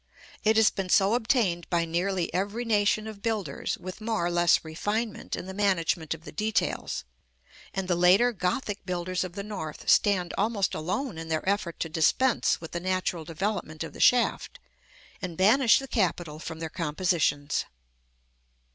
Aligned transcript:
It 0.43 0.55
has 0.57 0.71
been 0.71 0.89
so 0.89 1.13
obtained 1.13 1.69
by 1.69 1.85
nearly 1.85 2.33
every 2.33 2.65
nation 2.65 3.05
of 3.05 3.21
builders, 3.21 3.77
with 3.77 4.01
more 4.01 4.25
or 4.25 4.31
less 4.31 4.65
refinement 4.65 5.35
in 5.35 5.45
the 5.45 5.53
management 5.53 6.15
of 6.15 6.23
the 6.23 6.31
details; 6.31 7.03
and 7.71 7.87
the 7.87 7.93
later 7.95 8.31
Gothic 8.33 8.83
builders 8.83 9.23
of 9.23 9.33
the 9.33 9.43
North 9.43 9.87
stand 9.87 10.33
almost 10.39 10.73
alone 10.73 11.19
in 11.19 11.27
their 11.27 11.47
effort 11.47 11.79
to 11.81 11.87
dispense 11.87 12.59
with 12.59 12.71
the 12.71 12.79
natural 12.79 13.25
development 13.25 13.83
of 13.83 13.93
the 13.93 13.99
shaft, 13.99 14.57
and 15.21 15.37
banish 15.37 15.77
the 15.77 15.87
capital 15.87 16.39
from 16.39 16.57
their 16.57 16.69
compositions. 16.69 17.65